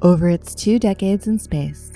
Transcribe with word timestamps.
Over 0.00 0.28
its 0.28 0.54
two 0.54 0.78
decades 0.78 1.26
in 1.26 1.40
space, 1.40 1.90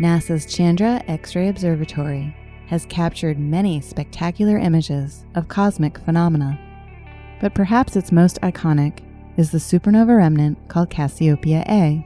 NASA's 0.00 0.52
Chandra 0.52 1.00
X 1.06 1.36
ray 1.36 1.48
Observatory 1.48 2.36
has 2.66 2.86
captured 2.86 3.38
many 3.38 3.80
spectacular 3.80 4.58
images 4.58 5.24
of 5.36 5.46
cosmic 5.46 5.96
phenomena. 5.98 6.58
But 7.40 7.54
perhaps 7.54 7.94
its 7.94 8.10
most 8.10 8.40
iconic 8.40 8.98
is 9.36 9.52
the 9.52 9.58
supernova 9.58 10.16
remnant 10.16 10.58
called 10.68 10.90
Cassiopeia 10.90 11.64
A. 11.68 12.04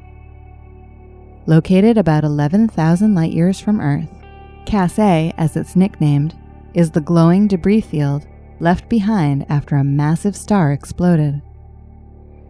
Located 1.46 1.96
about 1.96 2.22
11,000 2.22 3.14
light 3.14 3.32
years 3.32 3.58
from 3.58 3.80
Earth, 3.80 4.10
Cass 4.66 4.98
A, 4.98 5.32
as 5.38 5.56
it's 5.56 5.74
nicknamed, 5.74 6.36
is 6.74 6.90
the 6.90 7.00
glowing 7.00 7.48
debris 7.48 7.80
field 7.80 8.26
left 8.58 8.90
behind 8.90 9.46
after 9.48 9.76
a 9.76 9.84
massive 9.84 10.36
star 10.36 10.70
exploded. 10.70 11.40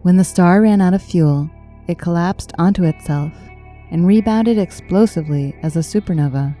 When 0.01 0.17
the 0.17 0.25
star 0.25 0.61
ran 0.61 0.81
out 0.81 0.93
of 0.93 1.01
fuel, 1.01 1.49
it 1.91 1.99
collapsed 1.99 2.53
onto 2.57 2.83
itself 2.83 3.33
and 3.91 4.07
rebounded 4.07 4.57
explosively 4.57 5.55
as 5.61 5.75
a 5.75 5.79
supernova, 5.79 6.55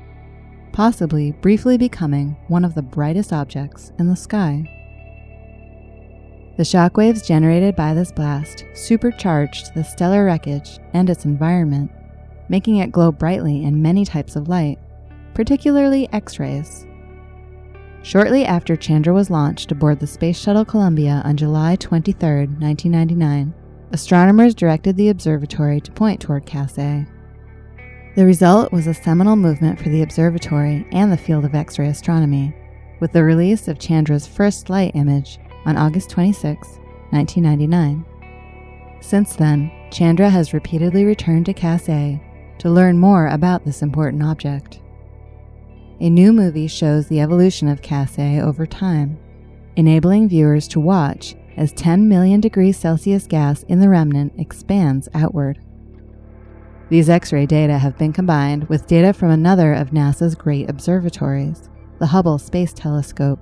possibly 0.73 1.31
briefly 1.31 1.77
becoming 1.77 2.35
one 2.47 2.65
of 2.65 2.75
the 2.75 2.81
brightest 2.81 3.33
objects 3.33 3.91
in 3.97 4.07
the 4.07 4.15
sky. 4.15 4.63
The 6.57 6.63
shockwaves 6.63 7.25
generated 7.25 7.75
by 7.75 7.93
this 7.93 8.11
blast 8.11 8.65
supercharged 8.73 9.73
the 9.73 9.83
stellar 9.83 10.25
wreckage 10.25 10.77
and 10.93 11.09
its 11.09 11.25
environment, 11.25 11.89
making 12.49 12.77
it 12.77 12.91
glow 12.91 13.11
brightly 13.11 13.63
in 13.63 13.81
many 13.81 14.05
types 14.05 14.35
of 14.35 14.49
light, 14.49 14.77
particularly 15.33 16.07
X 16.11 16.39
rays. 16.39 16.85
Shortly 18.03 18.45
after 18.45 18.75
Chandra 18.75 19.13
was 19.13 19.29
launched 19.29 19.71
aboard 19.71 19.99
the 19.99 20.07
Space 20.07 20.37
Shuttle 20.37 20.65
Columbia 20.65 21.21
on 21.23 21.37
July 21.37 21.77
23, 21.77 22.47
1999, 22.59 23.53
astronomers 23.91 24.55
directed 24.55 24.95
the 24.95 25.09
observatory 25.09 25.81
to 25.81 25.91
point 25.91 26.21
toward 26.21 26.45
Cass 26.45 26.73
The 26.73 27.05
result 28.17 28.71
was 28.71 28.87
a 28.87 28.93
seminal 28.93 29.35
movement 29.35 29.79
for 29.79 29.89
the 29.89 30.01
observatory 30.01 30.85
and 30.91 31.11
the 31.11 31.17
field 31.17 31.45
of 31.45 31.55
X 31.55 31.77
ray 31.77 31.87
astronomy, 31.87 32.55
with 32.99 33.11
the 33.11 33.23
release 33.23 33.67
of 33.67 33.79
Chandra's 33.79 34.27
first 34.27 34.69
light 34.69 34.95
image 34.95 35.39
on 35.65 35.77
August 35.77 36.09
26, 36.09 36.67
1999. 37.11 38.05
Since 39.01 39.35
then, 39.35 39.71
Chandra 39.91 40.29
has 40.29 40.53
repeatedly 40.53 41.05
returned 41.05 41.45
to 41.47 41.53
Cass 41.53 41.85
to 41.85 42.19
learn 42.69 42.97
more 42.97 43.27
about 43.27 43.65
this 43.65 43.81
important 43.81 44.23
object. 44.23 44.79
A 45.99 46.09
new 46.09 46.31
movie 46.31 46.67
shows 46.67 47.07
the 47.07 47.19
evolution 47.19 47.67
of 47.67 47.81
Cass 47.81 48.17
over 48.17 48.65
time, 48.65 49.17
enabling 49.75 50.29
viewers 50.29 50.67
to 50.69 50.79
watch 50.79 51.35
as 51.61 51.71
10 51.73 52.09
million 52.09 52.41
degrees 52.41 52.75
Celsius 52.75 53.27
gas 53.27 53.61
in 53.67 53.79
the 53.79 53.87
remnant 53.87 54.33
expands 54.35 55.07
outward. 55.13 55.59
These 56.89 57.07
X 57.07 57.31
ray 57.31 57.45
data 57.45 57.77
have 57.77 57.99
been 57.99 58.11
combined 58.11 58.67
with 58.67 58.87
data 58.87 59.13
from 59.13 59.29
another 59.29 59.71
of 59.71 59.91
NASA's 59.91 60.33
great 60.33 60.71
observatories, 60.71 61.69
the 61.99 62.07
Hubble 62.07 62.39
Space 62.39 62.73
Telescope, 62.73 63.39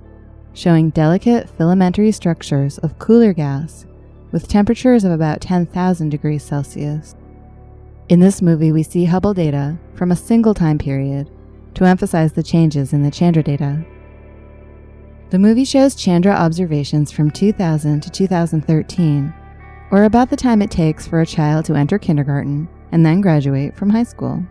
showing 0.53 0.89
delicate 0.89 1.49
filamentary 1.57 2.13
structures 2.13 2.77
of 2.79 2.99
cooler 2.99 3.31
gas 3.31 3.85
with 4.33 4.49
temperatures 4.49 5.05
of 5.05 5.13
about 5.13 5.39
10,000 5.39 6.09
degrees 6.09 6.43
Celsius. 6.43 7.15
In 8.09 8.19
this 8.19 8.41
movie, 8.41 8.73
we 8.73 8.83
see 8.83 9.05
Hubble 9.05 9.33
data 9.33 9.77
from 9.95 10.11
a 10.11 10.17
single 10.17 10.53
time 10.53 10.77
period 10.77 11.31
to 11.75 11.85
emphasize 11.85 12.33
the 12.33 12.43
changes 12.43 12.91
in 12.91 13.01
the 13.01 13.11
Chandra 13.11 13.43
data. 13.43 13.85
The 15.30 15.38
movie 15.38 15.63
shows 15.63 15.94
Chandra 15.94 16.31
observations 16.31 17.11
from 17.11 17.30
2000 17.30 18.02
to 18.02 18.09
2013, 18.09 19.31
or 19.91 20.05
about 20.05 20.31
the 20.31 20.36
time 20.36 20.59
it 20.63 20.71
takes 20.71 21.05
for 21.05 21.21
a 21.21 21.25
child 21.25 21.66
to 21.66 21.75
enter 21.75 21.99
kindergarten 21.99 22.67
and 22.91 23.05
then 23.05 23.21
graduate 23.21 23.75
from 23.75 23.91
high 23.91 24.03
school. 24.03 24.44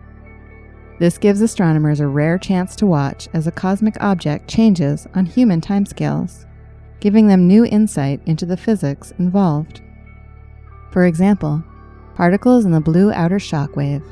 This 0.97 1.17
gives 1.17 1.41
astronomers 1.41 1.99
a 1.99 2.07
rare 2.07 2.37
chance 2.37 2.77
to 2.77 2.85
watch 2.85 3.27
as 3.33 3.45
a 3.45 3.51
cosmic 3.51 4.01
object 4.01 4.49
changes 4.49 5.05
on 5.13 5.25
human 5.25 5.59
timescales, 5.59 6.45
giving 7.01 7.27
them 7.27 7.45
new 7.45 7.65
insight 7.65 8.21
into 8.25 8.45
the 8.45 8.55
physics 8.55 9.11
involved. 9.19 9.81
For 10.91 11.05
example, 11.05 11.61
particles 12.15 12.63
in 12.63 12.71
the 12.71 12.79
blue 12.79 13.11
outer 13.11 13.39
shock 13.39 13.75
wave 13.75 14.03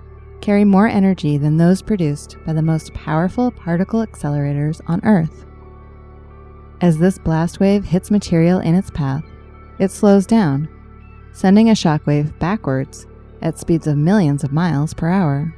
carry 0.41 0.66
more 0.66 0.88
energy 0.88 1.38
than 1.38 1.56
those 1.56 1.81
produced 1.81 2.36
by 2.46 2.52
the 2.52 2.62
most 2.62 2.94
powerful 2.94 3.52
particle 3.52 4.06
accelerators 4.06 4.81
on 4.88 5.00
Earth. 5.06 5.46
As 6.80 7.00
this 7.00 7.18
blast 7.18 7.60
wave 7.60 7.86
hits 7.86 8.12
material 8.12 8.60
in 8.60 8.76
its 8.76 8.92
path, 8.92 9.24
it 9.80 9.90
slows 9.90 10.28
down, 10.28 10.70
sending 11.34 11.70
a 11.70 11.74
shockwave 11.74 12.38
backwards 12.38 13.08
at 13.42 13.58
speeds 13.58 13.88
of 13.88 13.98
millions 13.98 14.44
of 14.44 14.52
miles 14.52 14.94
per 14.94 15.10
hour. 15.10 15.56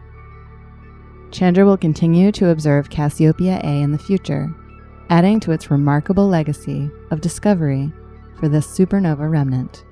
Chandra 1.31 1.65
will 1.65 1.77
continue 1.77 2.31
to 2.31 2.49
observe 2.49 2.89
Cassiopeia 2.89 3.59
A 3.63 3.81
in 3.81 3.91
the 3.91 3.97
future, 3.97 4.49
adding 5.09 5.39
to 5.41 5.51
its 5.51 5.69
remarkable 5.69 6.27
legacy 6.27 6.89
of 7.11 7.21
discovery 7.21 7.91
for 8.39 8.47
this 8.47 8.65
supernova 8.65 9.29
remnant. 9.29 9.83